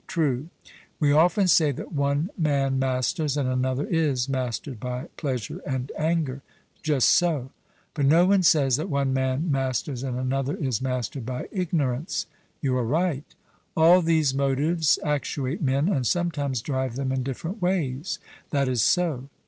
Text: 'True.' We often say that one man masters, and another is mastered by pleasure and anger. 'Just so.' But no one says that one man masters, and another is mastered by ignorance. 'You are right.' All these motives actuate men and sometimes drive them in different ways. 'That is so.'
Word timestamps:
'True.' 0.07 0.49
We 0.99 1.11
often 1.11 1.47
say 1.47 1.71
that 1.73 1.91
one 1.91 2.31
man 2.35 2.79
masters, 2.79 3.37
and 3.37 3.47
another 3.47 3.85
is 3.85 4.27
mastered 4.27 4.79
by 4.79 5.09
pleasure 5.15 5.61
and 5.63 5.91
anger. 5.95 6.41
'Just 6.81 7.07
so.' 7.09 7.51
But 7.93 8.07
no 8.07 8.25
one 8.25 8.41
says 8.41 8.77
that 8.77 8.89
one 8.89 9.13
man 9.13 9.51
masters, 9.51 10.01
and 10.01 10.17
another 10.17 10.55
is 10.57 10.81
mastered 10.81 11.23
by 11.23 11.47
ignorance. 11.51 12.25
'You 12.61 12.75
are 12.77 12.83
right.' 12.83 13.35
All 13.77 14.01
these 14.01 14.33
motives 14.33 14.97
actuate 15.05 15.61
men 15.61 15.87
and 15.87 16.07
sometimes 16.07 16.61
drive 16.63 16.95
them 16.95 17.11
in 17.11 17.21
different 17.21 17.61
ways. 17.61 18.17
'That 18.49 18.69
is 18.69 18.81
so.' 18.81 19.29